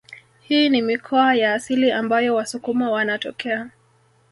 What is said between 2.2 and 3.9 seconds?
wasukuma wanatokea